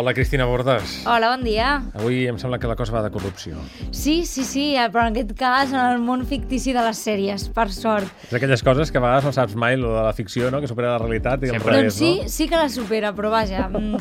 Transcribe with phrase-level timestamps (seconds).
[0.00, 1.02] Hola, Cristina Bordes.
[1.04, 1.82] Hola, bon dia.
[1.92, 3.58] Avui em sembla que la cosa va de corrupció.
[3.92, 7.42] Sí, sí, sí, eh, però en aquest cas en el món fictici de les sèries,
[7.52, 8.08] per sort.
[8.24, 10.62] És aquelles coses que a vegades no saps mai, lo de la ficció, no?
[10.64, 11.74] que supera la realitat i al Sempre.
[11.74, 12.32] revés, doncs sí, no?
[12.32, 13.66] sí que la supera, però vaja.
[13.68, 14.00] mm,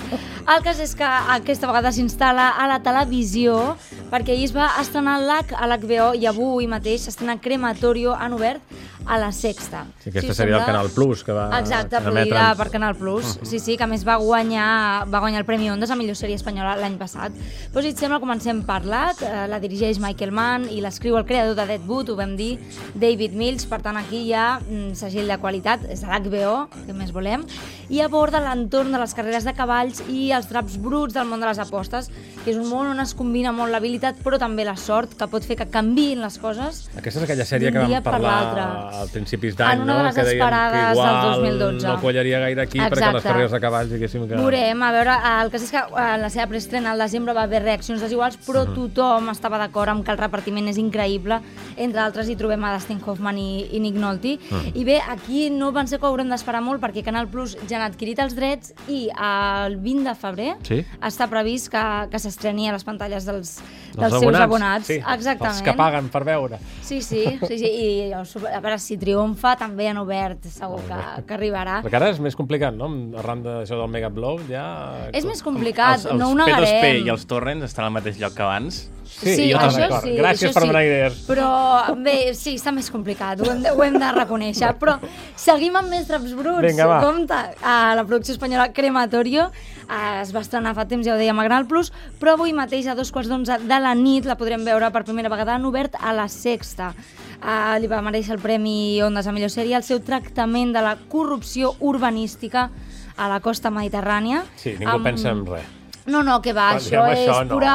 [0.55, 1.03] El cas és que
[1.35, 3.75] aquesta vegada s'instal·la a la televisió
[4.09, 8.63] perquè ahir es va estrenar a l'HBO i avui mateix s'estrena Crematorio en obert
[9.09, 9.85] a la Sexta.
[10.03, 13.39] Sí, aquesta us seria el sembla- Canal Plus, que va Exacte, produïda per Canal Plus.
[13.43, 16.75] Sí, sí, que més va guanyar, va guanyar el Premi Ondas a millor sèrie espanyola
[16.77, 17.33] l'any passat.
[17.73, 19.23] Doncs si et sembla, comencem per l'AC.
[19.25, 22.59] Eh, La dirigeix Michael Mann i l'escriu el creador de Deadwood, ho vam dir,
[22.93, 23.65] David Mills.
[23.65, 27.43] Per tant, aquí hi ha mm, segell de qualitat, és de l'HBO, que més volem,
[27.89, 31.47] i aborda l'entorn de les carreres de cavalls i els draps bruts del món de
[31.49, 32.11] les apostes,
[32.49, 35.45] que és un món on es combina molt l'habilitat, però també la sort, que pot
[35.45, 38.63] fer que canviïn les coses Aquesta és aquella sèrie que vam per parlar l'altre.
[38.63, 39.97] a principis d'any, En una no?
[39.99, 41.87] de les que dèiem esperades que del igual 2012.
[41.87, 43.13] no quallaria gaire aquí perquè Exacte.
[43.19, 44.35] les carreres de cavalls, diguéssim que...
[44.35, 47.43] Veurem, a veure, el cas és que eh, en la seva preestrena al desembre va
[47.43, 51.39] haver reaccions desiguals, però tothom estava d'acord amb que el repartiment és increïble.
[51.77, 54.37] Entre altres hi trobem a Dustin Hoffman i, i Nick Nolte.
[54.73, 58.19] I bé, aquí no penseu que haurem d'esperar molt perquè Canal Plus ja han adquirit
[58.23, 60.79] els drets i el 20 de febrer Sí?
[61.01, 63.57] està previst que, que s'estreni a les pantalles dels,
[63.99, 64.87] Dels seus abonats.
[64.87, 65.57] Sí, Exactament.
[65.57, 66.59] els que paguen per veure.
[66.81, 71.35] Sí, sí, sí, sí, i a veure si triomfa també han obert, segur que, que
[71.35, 71.79] arribarà.
[71.83, 72.87] Perquè ara és més complicat, no?
[73.19, 74.63] Arran d'això del Mega Upload, ja...
[75.11, 77.03] És més complicat, els, els no ho P2P negarem.
[77.03, 78.85] i els torrents estan al mateix lloc que abans.
[79.09, 80.13] Sí, sí, jo això sí.
[80.15, 80.69] Gràcies això per sí.
[80.69, 81.19] donar idees.
[81.27, 81.49] Però
[81.97, 84.69] bé, sí, està més complicat, ho hem de, ho hem de reconèixer.
[84.79, 84.95] Però
[85.39, 86.65] seguim amb més draps bruts.
[86.65, 86.99] Vinga, va.
[87.03, 89.45] Compte, a la producció espanyola Crematorio
[89.89, 92.87] eh, es va estrenar fa temps, ja ho dèiem, a Canal Plus, però avui mateix
[92.91, 95.95] a dos quarts d'onze de la nit la podrem veure per primera vegada en obert
[95.99, 96.91] a la Sexta.
[97.39, 100.97] Uh, li va mereixer el Premi Ondas a millor sèrie el seu tractament de la
[101.09, 102.67] corrupció urbanística
[103.15, 104.43] a la costa mediterrània.
[104.59, 105.63] Sí, ningú amb- pensa en res.
[106.09, 107.53] No, no, que va, Quan això diem és això, no.
[107.55, 107.73] pura...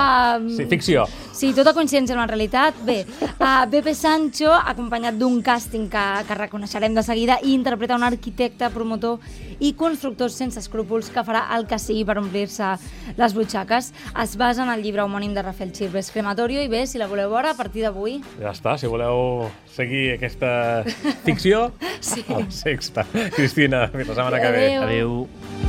[0.56, 1.04] Sí, ficció.
[1.34, 2.76] Sí, tota coincidència amb la realitat.
[2.86, 3.00] Bé,
[3.34, 8.68] uh, Pepe Sancho, acompanyat d'un càsting que, que reconeixerem de seguida, i interpreta un arquitecte,
[8.70, 9.18] promotor
[9.58, 12.70] i constructor sense escrúpols que farà el que sigui per omplir-se
[13.18, 13.90] les butxaques.
[14.22, 17.34] Es basa en el llibre homònim de Rafael Chirves, Crematorio, i bé, si la voleu
[17.34, 18.20] veure, a partir d'avui...
[18.38, 20.84] Ja està, si voleu seguir aquesta
[21.26, 21.72] ficció,
[22.04, 22.22] Sí.
[22.28, 23.06] a la sexta.
[23.34, 24.66] Cristina, fins la setmana que ve.
[24.76, 24.84] Adéu.
[24.84, 25.63] Adéu.